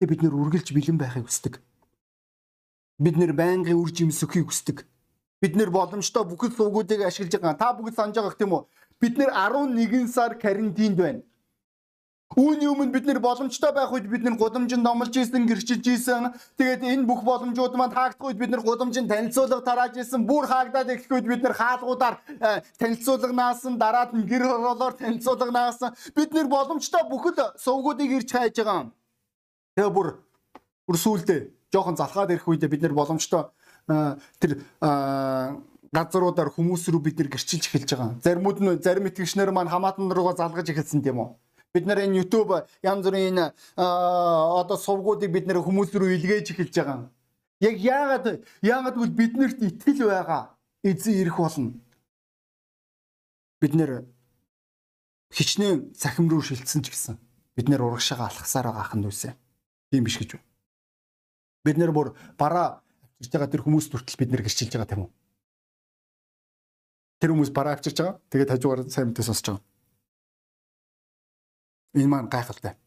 [0.03, 1.63] Тэгээ бид нэр үргэлж бэлэн байхыг хүсдэг.
[2.99, 4.83] Бид нэр байнгын үрж имсөхийг хүсдэг.
[5.39, 7.55] Бид нэр боломжтой бүхэл сувгуудыг ашиглаж байгаа.
[7.55, 8.67] Та бүгд санаж байгаа юм уу?
[8.99, 11.23] Бид нэр 11 сар карантинд байна
[12.35, 16.35] Үүний өмнө бид нэр боломжтой байх үед бид нэр гудамжинд номлож ийсэн, гэрчилж ийсэн.
[16.59, 20.27] Тэгээд энэ бүх боломжууд маань хаагдах үед бид нэр гудамжинд танилцуулга тарааж ийсэн.
[20.27, 25.55] Бүр хаагдаад эхлэх үед бид нэр хаалгуудаар э, танилцуулга наасан, дараад нь гэр хороолоор танилцуулга
[25.55, 25.95] наасан.
[26.13, 28.91] Бид нэр боломжтой бүхэл сувгуудыг ирж хайж байгаа.
[29.79, 30.19] Тэгээ бүр
[30.83, 33.47] бүр сүулдэ жоохон залхаад ирэх үед бид нэр боломжтой
[33.87, 34.89] э, тэр э,
[35.95, 38.19] газруудаар хүмүүс рүү бид нэр гэрчилж эхэлж байгаа.
[38.19, 41.46] Заримуд нь зарим итгэгчнэр маань хамаатан руугаа залгаж эхэлсэн тийм үү?
[41.77, 47.13] Бид нар энэ YouTube янз бүрийн одоо сувгуудыг бид нэр хүмүүс рүү илгээж эхэлж байгаа.
[47.61, 48.25] Яг яагаад
[48.65, 50.57] яагаад гэвэл биднэрт итгэл байгаа.
[50.81, 51.77] Эзэн ирэх болно.
[53.61, 54.09] Бид нэр
[55.29, 57.21] хичнээн цахим руу шилжсэн ч гэсэн
[57.53, 59.37] бид нэр урагшаага алхасаар байгаа ханд үсэ.
[59.93, 60.49] Тийм биш гэж байна.
[61.61, 62.81] Бид нэр бүр бараа
[63.21, 65.11] авчирж байгаа тэр хүмүүс хүртэл бид нэр гэрчилж байгаа тийм үү?
[67.21, 68.17] Тэр хүмүүс бараа авчирж байгаа.
[68.33, 69.76] Тэгээд хажуугаар сайн мэдээ сонсож байгаа.
[71.97, 72.77] Энэ маань гайхалтай.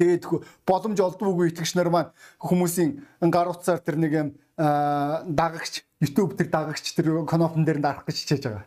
[0.00, 0.24] Тэгээд
[0.68, 3.00] боломж олдвоогүй итгэгч нар маань хүмүүсийн
[3.32, 8.42] гар утсаар тэр нэг юм дагагч YouTube тэр дагагч тэр конопн дээр дарах гэж хичээж
[8.44, 8.66] байгаа.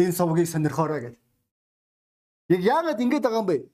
[0.00, 1.16] Энэ сувгийг сонирхоорой гэж.
[2.56, 3.68] Яг яагаад ингэж байгаа юм бэ?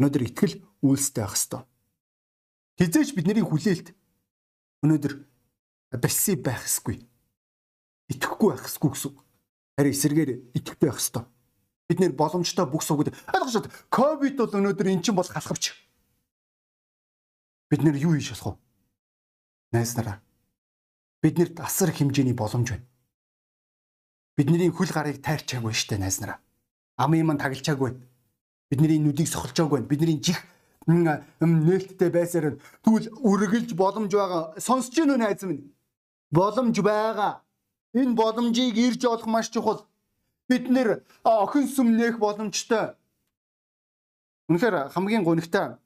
[0.00, 1.64] Өнөөдөр итгэл үйлстэй байх хэвээр.
[2.76, 3.96] Хизээч бидний хүлээлт
[4.84, 5.12] өнөөдөр
[5.96, 7.00] пассив байх хэсгүй.
[8.12, 9.12] Итгэхгүй байх хэсгүй гэсэн.
[9.80, 11.35] Харин эсэргээр итгэвтэй байх хэвээр
[11.88, 15.74] бид нэр боломжтой бүх сувгууд ойлгож ковид бол өнөөдөр эн чинь бол халахвч
[17.70, 18.62] бид нэр юу хийж болох вэ?
[19.72, 20.22] Найс нараа
[21.26, 22.86] биднэрт асар хэмжээний боломж байна.
[24.36, 26.38] Бидний хөл гарыг тайрчаагүй штэ найс нараа.
[26.96, 27.98] Ам юм таглчаагүй
[28.70, 30.38] бидний нүдийг сохолчоогүй бидний жих
[30.86, 34.54] нээлттэй байсаар тэгвэл үргэлж боломж байгаа.
[34.60, 35.74] Сонсож гинүү найз минь.
[36.30, 37.42] Боломж байгаа.
[37.94, 39.88] Энэ боломжийг ирж олох маш чухал
[40.48, 42.94] бид нэр охин сүм нээх боломжтой.
[44.48, 45.76] Үнэхээр хамгийн гонигтай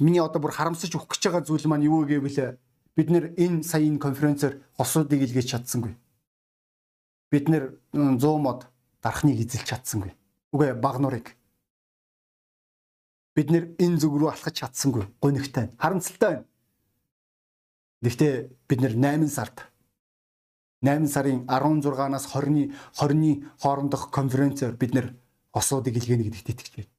[0.00, 2.58] миний одоо бүр харамсаж өгөх гэж байгаа зүйл маань юу гэвэл
[2.96, 5.94] бид нэр энэ саяын конференцээр хосуудыг илгээж чадсангүй.
[7.30, 8.66] Бид нэр 100 мод
[9.02, 10.12] дарахныг эзэлж чадсангүй.
[10.54, 11.36] Үгүй баг нурыг.
[13.34, 15.04] Бид нэр энэ зүг рүү алхаж чадсангүй.
[15.20, 15.74] Гонигтай.
[15.78, 16.46] Харамсалтай байна.
[18.02, 18.34] Гэхдээ
[18.68, 19.73] бид нэр 8 сард
[20.84, 25.06] 8 сарын 16-наас 20-ны 20-ны хоорондох конференцээр бид нэр
[25.56, 26.92] осуудыг илгээнэ гэдэгт итгэж байна.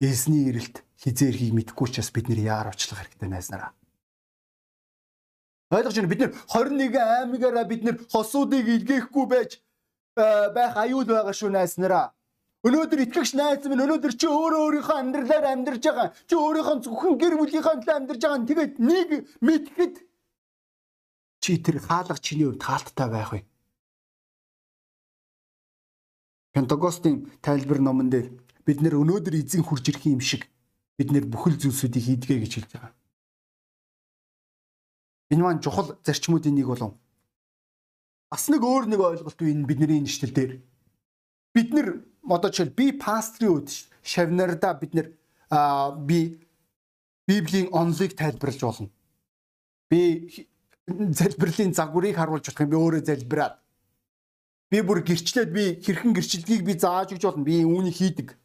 [0.00, 3.74] Эзний ирэлт хизээ ирэхийг мэдэхгүй учраас бид нэр яар очлох хэрэгтэй найснараа.
[5.74, 9.50] Ойлгож байна бид нэр 21 аймагаараа бид нэр хосуудыг илгээхгүй байж
[10.16, 12.14] байх аюул байгаа шүү найснараа.
[12.60, 16.08] Өнөөдөр итгэгч найз минь өнөөдөр чи өөрөө өөрийнхөө амьдралаар амьдарч байгаа.
[16.28, 18.48] Чи өөрийнхөө зөвхөн гэр бүлийнхээ төлөө амьдарч байгаа.
[18.50, 19.08] Тэгээд нэг
[19.40, 19.94] мэдхэд
[21.40, 23.40] чи тэр хаалга чиний хувьд хаалттай байх вэ?
[26.52, 28.28] Пентагостын тайлбар номон дээр
[28.66, 30.46] бид нэр өнөөдөр эзэн хурж ирэх юм шиг
[30.98, 32.92] бид нэр бүхэл зүйлсүүдийг хийдгээ гэж хэлж байгаа.
[35.30, 36.92] Энэ маань чухал зарчмуудын нэг болов.
[38.30, 40.52] Бас нэг өөр нэг ойлголт үе энэ бидний нэшлэл дээр.
[41.54, 41.88] Бид нэр
[42.26, 43.70] одоо жишээл би пастрийн үед
[44.02, 45.08] шавнарда бид нэр
[46.04, 46.42] би
[47.26, 48.90] Библийн онлыг тайлбарлаж болно.
[49.88, 50.49] Би
[51.18, 53.54] залбирлын загварыг харуулж болох юм би өөрөө залбираад
[54.70, 57.44] би бүр гэрчлээд би хэрхэн гэрчлэлгийг би зааж өгч болно.
[57.44, 58.38] Би үүнийг хийдэг.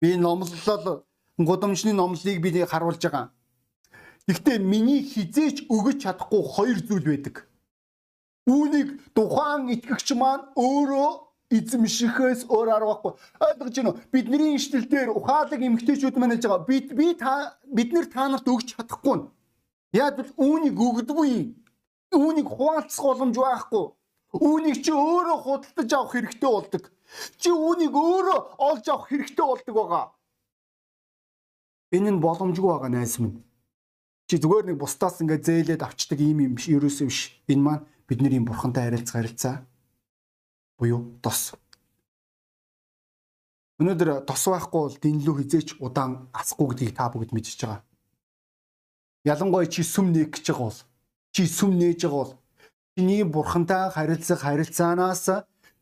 [0.00, 1.04] Би номлолол
[1.36, 3.28] гудамжны номлыг би харуулж байгаа.
[4.24, 7.44] Гэхдээ миний хизээч өгөж чадахгүй хоёр зүйл байдаг.
[8.48, 11.10] Үүнийг тухайн итгэгч маань өөрөө
[11.52, 13.12] эзэмшихээс өөр арга байхгүй.
[13.44, 14.00] Ойлгож байна уу?
[14.12, 16.64] Бидний ишлэл дээр ухаалаг эмгтээчүүд маань хэлж байгаа.
[16.64, 19.28] Бид би та бид нэр та нарт өгч чадахгүй.
[19.94, 21.54] Яг л үүнийг өгдөггүй.
[22.18, 23.84] Үүнийг хуваалцах боломж байхгүй.
[24.34, 26.84] Үүнийг чи өөрөө худалдаж авах хэрэгтэй болдог.
[27.38, 30.06] Чи үүнийг өөрөө олж авах хэрэгтэй болдог байгаа.
[31.94, 33.38] Энэ нь боломжгүй байгаа найз минь.
[34.26, 37.20] Чи зүгээр нэг бусдаас ингээ зээлээд авчдаг юм юм биш, ерөөсөө биш.
[37.46, 39.54] Энэ маань бидний бурхантай харилцаа харилцаа
[40.74, 41.54] буюу тос.
[43.78, 47.93] Өнөөдөр тос байхгүй бол дэнлүү хизээч удаан асахгүй гэдгийг та бүгд мэдчихэж байгаа.
[49.24, 50.80] Ялангуяа чи сүм нээх гэж байгаа бол
[51.32, 52.32] чи сүм нээж байгаа бол
[52.96, 55.24] чиний бурхантай харилцах харилцаанаас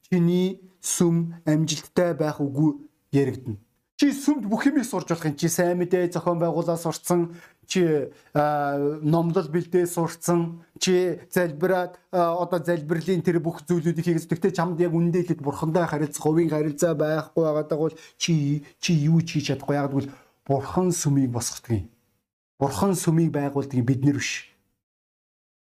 [0.07, 2.79] чиний сүм амжилттай байх үгүй
[3.13, 3.59] яригдана.
[4.03, 5.37] Чи сүмд бүх юмыг сурж болох юм.
[5.39, 7.39] Чи сайн мэдээ зохион байгуулаад сурцсан,
[7.71, 14.91] чи номлол бэлдээ сурцсан, чи залбираад одоо залбирлын тэр бүх зүйлүүдийг хийгээс тэгтээ чамд яг
[14.91, 19.79] үндэ хэлэхэд бурхандаа харилцах, хувийн харилцаа байхгүй байгаадаа бол чи чи юу ч хийж чадахгүй.
[19.79, 20.11] Яг гэвэл
[20.51, 21.87] бурхан сүмийг босгодог юм.
[22.63, 24.47] Бурхан сүмийг байгуулдаг бид нар биш.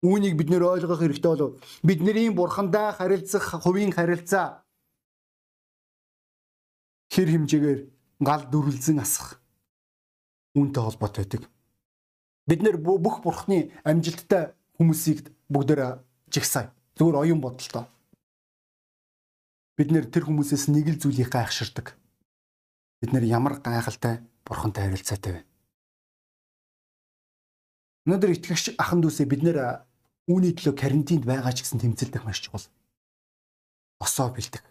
[0.06, 1.58] Үүнийг бид нэр ойлгох хэрэгтэй болов.
[1.82, 4.62] Бидний бурхандаа харилцах, хувийн харилцаа
[7.10, 7.80] хэр хэмжээгээр
[8.22, 9.42] гал дүрлзэн асах
[10.54, 11.42] үүнтэй холбоотой байдаг.
[12.46, 16.70] Бид нэр бүх бурхны амжилттай хүмүүсийг бүгдээр жигсаа.
[16.94, 17.90] Зүгээр оюун бодолтой.
[19.74, 21.98] Бид нэр тэр хүмүүсээс нэг л зүйлийг гайхширдаг.
[23.02, 25.51] Бид нэр ямар гайхалтай бурхантай харилцаатай вэ?
[28.02, 29.86] Өнөөдөр итгэгч ахан дүүсээ бид нэр
[30.26, 32.66] үүний төлөө карантинд байгаа ч гэсэн тэмцэлдэх маш чухал.
[34.02, 34.66] Осоо бэлдэх.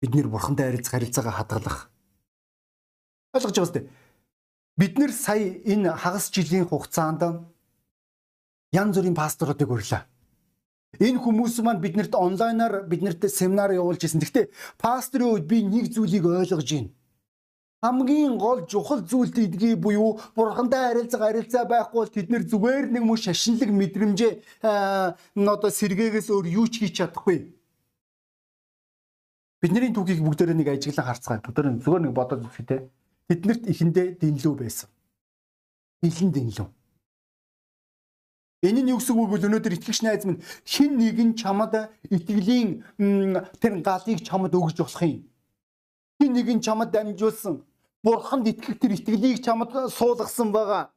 [0.00, 1.78] Бид нэр бурхантай харилцах харилцаагаа хадгалах.
[3.36, 3.84] Ойлгож байгаа үстэй.
[4.80, 7.44] Бид нэр сая энэ хагас жилийн хугацаанд
[8.72, 10.08] янз бүрийн пасторуудыг урьлаа.
[10.96, 14.24] Энэ хүмүүс маань биднэрт онлайнаар биднэрт семинар явуулж ирсэн.
[14.24, 14.48] Гэхдээ
[14.80, 16.88] пасторын үед би нэг зүйлийг ойлгож байна
[17.86, 23.02] хамгийн гол чухал зүйл эдгий буюу бурхантай харилцаа харилцаа байхгүй бол тэд нэр зүгээр нэг
[23.06, 24.32] мөш шашинлаг мэдрэмжээ
[25.54, 27.38] одоо сэргээгээс өөр юу ч хийж чадахгүй.
[29.62, 31.40] Бидний түүхийг бүгдээрээ нэг ажиглан харцгаая.
[31.46, 32.76] Бүгдээр зүгээр нэг бодоод үзье те.
[33.30, 34.90] Тэднэрт ихэндээ дэнлүү байсан.
[36.02, 36.68] Илэн дэнлүү.
[38.66, 39.46] Энэ нь юу гэсэн үг вэ?
[39.46, 41.74] Өнөөдөр итгэгч найз минь хин нэгэн чамд
[42.10, 42.82] итгэлийн
[43.62, 45.22] тэр галыг чамд өгж болох юм
[46.20, 47.62] хин нэгэн чамд дамжуулсан
[48.06, 50.94] бурханд итгэх тэр итгэлийг чамд суулгасан байгаа.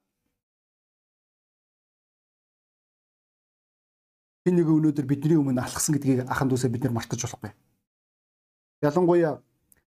[4.45, 7.51] Хин нэг өнөөдөр бидний өмнө алхсан гэдгийг ахан дүүсээ бид нар мартаж болохгүй.
[8.85, 9.41] Ялангуяа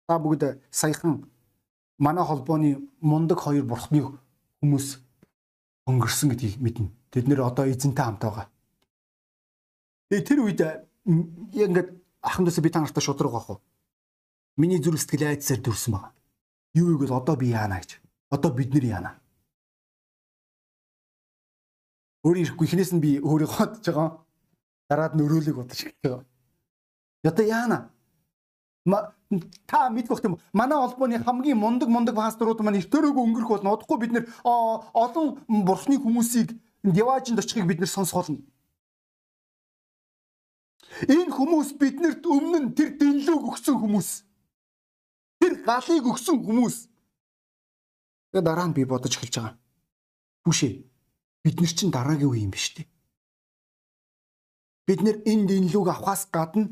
[0.08, 1.28] та бүгд саяхан
[2.00, 4.00] манай холбооны мундаг хоёр бурхны
[4.64, 4.86] хүмүүс
[5.92, 6.88] өнгөрсөн гэдгийг мэднэ.
[7.12, 8.48] Тэд нэр одоо эзэнтэй хамт байгаа.
[10.08, 11.90] Тэгээ тэр үед яг ингээд
[12.24, 13.60] ахан дүүсээ би та нартай шудраг авах уу?
[14.56, 16.19] Миний зүрх сэтгэл айдсаар төрсөн байна.
[16.74, 17.98] Юу вэ гэвэл одоо би яана гэж.
[18.30, 19.10] Одоо бид нар яана.
[22.22, 24.08] Өөр ирэхгүй ихнээс нь би өөрийгөө бодож байгаа.
[24.88, 26.22] Дараад нь өрөөлөг бодож байгаа.
[27.24, 27.78] Одоо яана.
[29.66, 33.74] Та мэдвэх юм манай холбооны хамгийн мундаг мундаг пасторууд маань эртөөрөөгөө өнгөрөх болно.
[33.74, 38.42] Удахгүй бид нэр олон бурхны хүмүүсийг яваажинд очихыг бид нэр сонсгоолно.
[41.08, 44.29] Энэ хүмүүс биднэрт өмнө тэр дэнлүүг өгсөн хүмүүс.
[45.66, 46.76] Галыг өгсөн хүмүүс.
[48.32, 49.58] Тэгээ дараа нь би бодож эхэлж байгаа.
[50.44, 50.72] Түшээ.
[51.44, 52.86] Бид нар чинь дараагийн үе юм биш үү?
[54.86, 56.68] Бид нэр энэ дэнлүүг авахаас гадна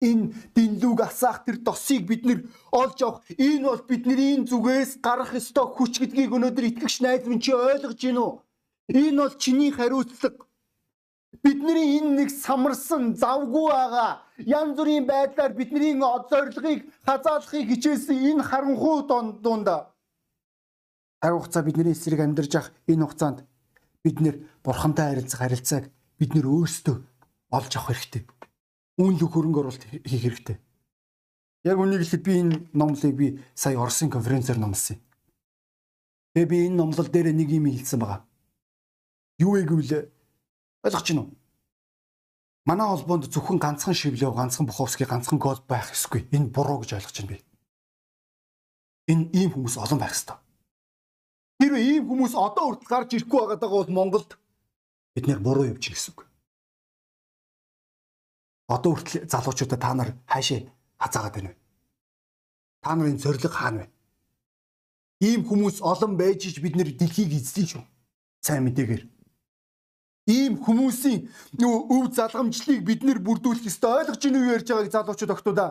[0.00, 2.40] энэ дэнлүүг асаах тэр досыг бид нэр
[2.72, 7.52] олж авах энэ бол бидний зүгээс гарах ёстой хүч гэдгийг өнөөдөр итгэгч найз минь чи
[7.52, 8.32] ойлгож гин үү?
[8.92, 10.45] Энэ бол чиний хариуцлага.
[11.42, 15.94] Бидний энэ нэг самарсан завгүй байгаа янз бүрийн байдлаар бидний
[16.30, 19.68] зорилгыг хазаалахыг хичээсэн энэ харанхуй дунд
[21.20, 23.38] харин хугацаа бидний эсрэг амьдарч ах энэ хугацаанд
[24.04, 25.84] бид нэр бурхантай харилцах харилцааг
[26.18, 26.96] бид нэр өөрсдөө
[27.50, 28.22] олж авах хэрэгтэй.
[28.98, 30.56] Үүнлэг хөрөнгө оруулалт хийх хэрэгтэй.
[31.64, 35.02] Яг үнийг хэлэхэд би энэ номлыг би сая Оросын конференцээр номлосон юм.
[36.34, 38.22] Тэгээ би энэ номлол дээр нэг юм хэлсэн байгаа.
[39.38, 40.08] Юу вэ гэвэл
[40.86, 41.34] ойлгож байна уу?
[42.66, 46.26] Манай холбоонд зөвхөн ганцхан шивлээ, ганцхан Буховский, ганцхан гол байх ёсгүй.
[46.34, 47.38] Энэ буруу гэж ойлгож байна би.
[49.06, 50.38] Энэ ийм хүмүүс олон байх ёстой.
[51.62, 54.34] Хэрвээ ийм хүмүүс одоо хүртэл гарч ирэхгүй байгаа бол Монголд
[55.14, 56.26] бид нэр буруу явж гэсэн үг.
[58.66, 60.66] Одоо хүртэл залуучуудаа та нар хаашаа
[60.98, 61.58] хазаагаад байна вэ?
[62.82, 63.90] Та нарын зориг хаана вэ?
[65.22, 67.84] Ийм хүмүүс олон байж ич бид нэр дэлхийг эзлэн шүү.
[68.42, 69.15] Сайн мэдээгээр
[70.26, 71.30] ийм хүмүүсийн
[71.62, 74.02] өв залгамжлыг бид нэр бүрдүүлэх ёстой.
[74.02, 75.70] Ойлгож ийн үү ярьж байгааг залуучууд октоудаа.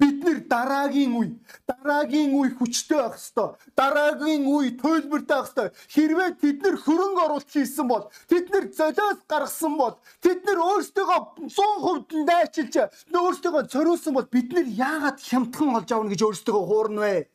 [0.00, 1.28] Бид нэр дараагийн үе,
[1.68, 3.58] дараагийн үе хүчтэй байх ёстой.
[3.76, 5.68] Дараагийн үе туйлбартай байх ёстой.
[5.92, 11.06] Хэрвээ тэд нэр хөрөнгө оруулалт хийсэн бол, тэд нэр золиос гаргасан бол, тэд нэр өөрсдөө
[11.52, 12.74] 100% дайчилж,
[13.12, 17.28] өөрсдөө цориулсан бол бид нэр яагаад хямдхан олж авна гэж өөрсдөө хуурна вэ?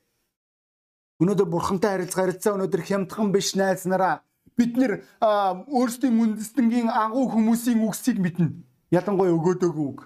[1.22, 7.84] Өнөөдөр бурхантай харилцаа харилцаа өнөөдөр хямдхан биш найз нараа бид нэр өөрсдийн үндэстэнгийн агуу хүмүүсийн
[7.84, 8.56] үгсийг мэднэ.
[8.92, 10.00] Ялангуяа өгөөдөөгүй үг.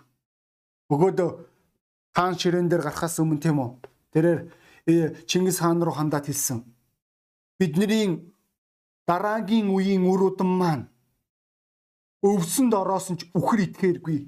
[0.89, 1.29] Өгөөдөө
[2.17, 3.69] хаан ширээн дээр гарахаас өмнө тийм үү?
[4.13, 4.39] Тэрээр
[4.89, 6.65] э, Чингис хаан руу хандаад хэлсэн.
[7.61, 8.33] Бидний
[9.05, 10.85] дараагийн үеийн үр удам маань
[12.25, 14.19] өвсөнд ороос нь ч үхэр итгээргүй.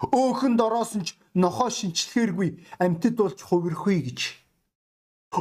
[0.00, 2.50] Өөхөнд ороос нь ч нохоо шинчлэхэргүй
[2.80, 4.20] амьтад болж хувирхгүй гэж.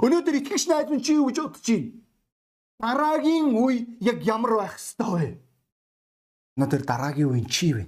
[0.03, 2.06] Өнөөдөр итгэгч найз минь чи юу гэж бодож байна?
[2.79, 5.29] Дараагийн үе яг ямар байх ёстой вэ?
[6.57, 7.83] Өнөөдөр дараагийн үе чи вэ?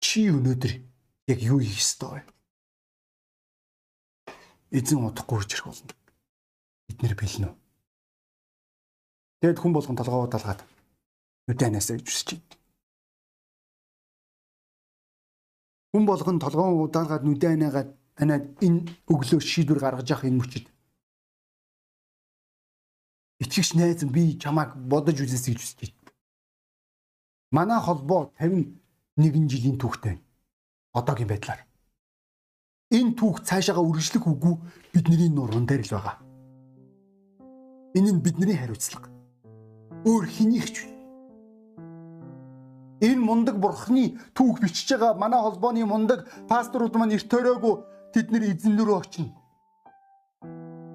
[0.00, 0.72] Чи өнөөдөр
[1.28, 2.22] яг юу хийх ёстой вэ?
[4.72, 5.92] Эзэн удахгүй хүчрэх болно.
[6.88, 7.56] Бид нэр бэлнэ үү?
[9.44, 10.64] Тэгэд хүн болгон толгоо удаалгаад
[11.48, 12.56] нүдэнээсээ гэж үсэж байна.
[15.92, 18.80] Хүн болгон толгоо удаалгаад нүдэнээгээд танаа энэ
[19.12, 20.73] өглөө шийдвэр гаргаж явах энэ мөчөд
[23.44, 26.12] итгэгч найз би чамайг бодож үзээсэй гэж хүсэж байна.
[27.52, 30.16] Манай холбоо 51 жилийн түүхтэй.
[30.96, 31.60] Одоогийн байдлаар.
[32.90, 34.54] Энэ түүх цаашаага үргэлжлэх үгүй
[34.92, 36.16] бидний нуруунд дээр л байгаа.
[37.94, 39.12] Энэ нь бидний хариуцлага.
[40.08, 40.76] Өөр хэнийх ч
[43.04, 47.74] Энэ мундаг бурхны түүх бичиж байгаа манай холбооны мундаг пасторууд маань эрт төрөөгүй
[48.14, 49.36] тэд нэр эзэн рүү очино.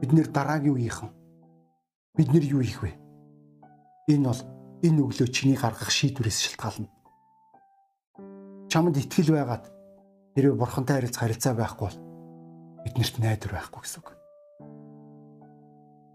[0.01, 1.18] Бид нэр дараагийн үеийнхэн
[2.19, 2.91] бид нэр юу хийх вэ?
[4.11, 4.41] Энэ бол
[4.83, 6.91] энэ өглөө чиний гаргах шийдвэрээс шалтгаална.
[8.67, 9.71] Чамд итгэл байгаад
[10.35, 11.99] хэрвээ бурхантай харилцаа харилцаа байхгүй бол
[12.83, 14.09] биднэрт найдвар байхгүй гэсэн үг.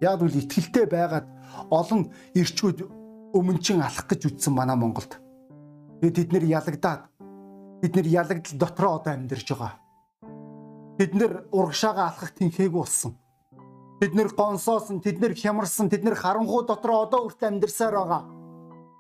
[0.04, 1.26] Яг үл итгэлтэй байгаад
[1.72, 2.84] олон ирчүүд
[3.32, 5.16] өмнөчин алах гэж үтсэн манай Монголд.
[6.04, 7.08] Тэгээд тэд нэр ялагдаад
[7.80, 9.80] бид нэр ялагдал дотроо одоо амьдарч байгаа.
[11.00, 13.16] Бид нэр урагшаага алхах тэнхээгүй болсон.
[14.04, 18.22] Бид нэр гонсоосон, тэд нэр хямарсан, тэд нэр харанхуу дотроо одоо хүртэл амьдарсаар байгаа.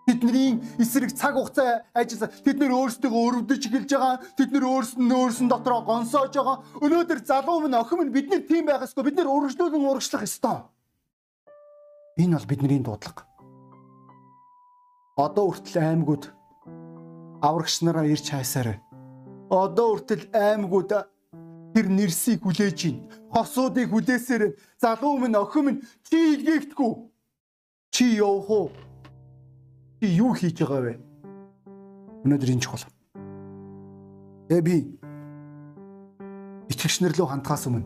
[0.08, 2.32] Тэдний эсрэг цаг хугацаа ажилласан.
[2.40, 4.24] Тэд нэр өөрсдөө өрөвдөж эхэлж байгаа.
[4.32, 6.56] Тэд нэр өөрсөнд өөрсөнд дотроо гонсоож байгаа.
[6.80, 9.12] Өнөөдөр залуу минь охин минь бид нэр тийм байх ёсгүй.
[9.12, 10.64] Бид нэр урагшлуулан урагшлах ёстой.
[12.16, 13.28] Энэ бол бидний дуудлага.
[15.20, 16.32] Одоо хүртэл аймагуд
[17.44, 18.80] аврагч нараа ирж хайсаар.
[19.52, 20.96] Одоо хүртэл аймагуд
[21.74, 22.96] тэр нэрсийг хүлээж ийн.
[23.34, 26.92] Хосуудыг хүлээсээр залуу минь охин минь чи илгээхдэггүй.
[27.90, 28.70] Чи явах уу?
[29.98, 30.94] Чи юу хийж байгаа вэ?
[32.22, 32.86] Өнөөдөр энэ чухал.
[34.46, 34.76] Тэгээ би
[36.70, 37.82] итгэгч нар рүү хандхаас өмнө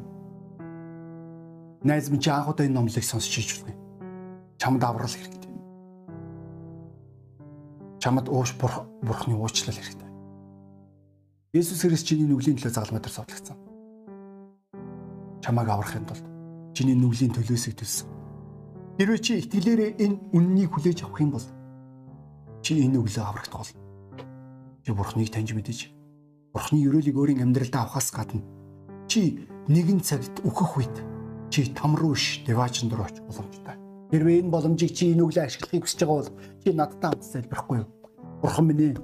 [1.81, 3.81] найз минь чи анх удаа энэ номлыг сонсч иж байна.
[4.61, 5.49] Чамд аврал хэрэгтэй.
[8.05, 10.09] Чамд ууш бурхны уучлал хэрэгтэй.
[11.57, 13.68] Есүс Христ чиний нүглийн төлөө загалмай дээр савлагдсан
[15.43, 16.25] чамааг аврахын тулд
[16.75, 18.09] чиний нүглийн төлөөсөө төлсөн.
[18.99, 21.47] Хэрвээ чи итгэлээрээ энэ үннийг хүлээж авах юм бол
[22.63, 23.71] чи энэ өглөө аврагт бол
[24.83, 25.79] чи бурхныг таньж мэдэж
[26.55, 28.43] бурхны өрөөлийг өөрийн амьдралдаа авахаас гадна
[29.07, 30.97] чи нэгэн цагт өөхөх үед
[31.51, 33.77] чи там руу ш деважн руу очих боломжтой.
[34.11, 36.33] Хэрвээ энэ боломжийг чи энэ өглөө ашиглахыг хүсэж байгаа бол
[36.65, 37.89] чи надтай хамт залбирахгүй юу?
[38.43, 38.97] Бурхан минь ээ.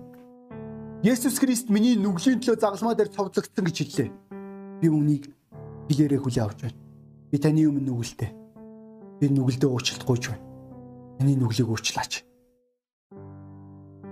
[1.04, 4.10] Есүс Христ миний нүглийн төлөө загалмаа дээр цовдлогдсон гэж хэллээ.
[4.80, 5.33] Би үүнийг
[5.88, 6.78] хилээрээ хүлээ авч байна.
[7.30, 8.30] Би таны өмнө нүгэлтэй.
[9.20, 10.44] Би нүгэлдээ уучлалтгүйч байна.
[11.18, 12.24] Таны нүглийг уучлаач.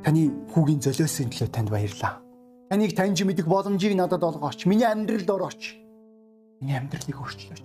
[0.02, 2.18] Таны хүүгийн золиосын төлөө танд баярлалаа.
[2.72, 4.66] Таныг таньж мэдэх боломжийг надад олгооч.
[4.66, 5.76] Миний амьдралд орооч.
[6.58, 7.62] Миний амьдралыг өөрчлөөч.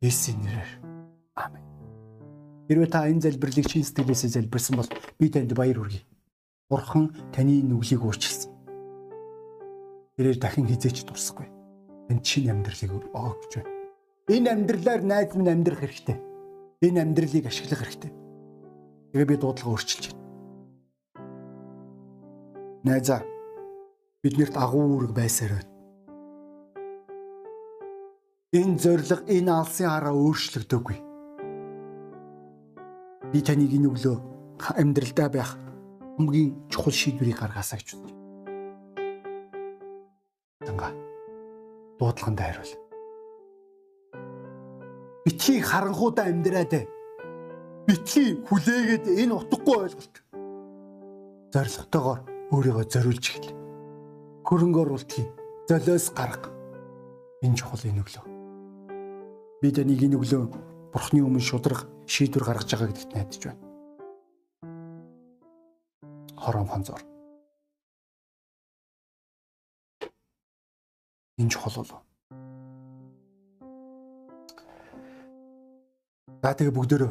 [0.00, 0.72] Есүсийн нэрээр.
[1.34, 1.64] Амен.
[2.70, 6.06] Хэрвээ та энэ залбирлыг чин сэтгэлээсээ залбирсан бол би танд баяр хүргэе.
[6.70, 8.52] Бурхан таны нүглийг өөрчилсөн.
[10.14, 11.57] Тэрээр дахин хизээч дурсахгүй.
[12.08, 13.72] Танд чин амьдралыг өгч байна.
[14.32, 16.16] Энэ амьдралаар найз минь амьдрах хэрэгтэй.
[16.80, 18.12] Энэ амьдралыг ашиглах хэрэгтэй.
[19.12, 20.24] Тэгээ би дуудлага өөрчилж байна.
[22.88, 23.20] Найзаа
[24.24, 25.72] биднэрт агуу үүрэг байсаар байна.
[28.56, 30.98] Энэ зориг энэ алсын хараа өөрчлөгдөөгүй.
[33.32, 34.16] Би таныг энэ өглөө
[34.80, 35.60] амьдралдаа байх
[36.16, 38.16] хамгийн чухал шийдвэрийг гаргаасаа гэж байна.
[40.64, 41.07] Танга
[42.08, 42.72] дуудлаганд хариул.
[45.24, 46.88] Битгий харанхуудаа амьдраад
[47.84, 50.14] битгий хүлээгээд энэ утгагүй ойлголт.
[51.52, 52.20] Зорилготойгоор
[52.52, 53.52] өөрийгөө зориулж эхэл.
[54.48, 55.28] Хөрөнгө оруулалтын
[55.68, 56.48] золиос гарга.
[57.44, 58.24] Энэ чухал энэ өглөө.
[59.60, 60.42] Би таныг энэ өглөө
[60.88, 63.60] Бурхны өмнө шудраг шийдвэр гаргаж байгаа гэдэгт найдаж байна.
[66.32, 67.04] Хором хонзор.
[71.38, 72.02] Энэ чухал болов.
[76.42, 77.10] За тэгээ бүгдөө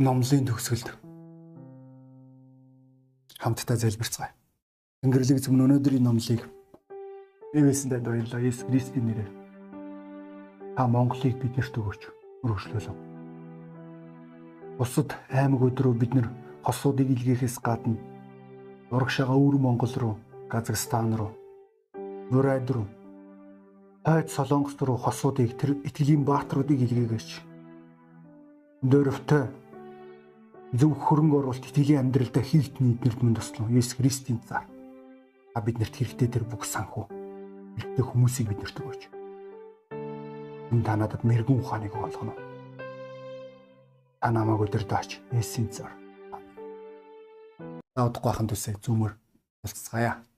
[0.00, 0.88] номлын төгсгөлд
[3.40, 4.32] хамтдаа залбирцгаая.
[5.04, 6.44] Тэнгэрлэг зөв өнөөдрийн номлыг
[7.56, 8.44] Эвэсэндээ баярлалаа.
[8.44, 9.30] Есүс Христосийн нэрээр
[10.76, 12.02] та Монголыг биднэрт өгөөч.
[12.44, 12.96] Өргөжлүүлв.
[14.78, 16.28] Бусад аймаг өдрөө бид нар
[16.64, 17.96] хосуудыг илгээхээс гадна
[18.92, 20.14] урагшаага өвөр Монгол руу,
[20.48, 21.32] Казахстан руу,
[22.30, 22.86] Нурайд руу,
[24.06, 27.42] Хойд Солонгос руу хосуудыг тэр итгэлийн баатруудыг илгээгээч.
[28.86, 29.50] Дөрөвтэй
[30.78, 34.62] зөв хөрөнгө оруулалт итгэлийн амьдралдаа хийгдний эднэрд мөн туслан Есүс Христийн цаар.
[35.52, 37.10] А биднэрт хэрэгтэй тэр бүх санхүү
[37.74, 39.02] хэрэгтэй хүмүүсийг биднэрт өгөөч.
[40.70, 42.38] Энэ та надад мэрэгэн ухааныг олгоно.
[44.22, 45.92] Та намайг өдөртөөч Есүсийн цаар.
[47.98, 49.18] Та удахгүй хахын төсөө зүмөр
[49.66, 50.29] болцгаая.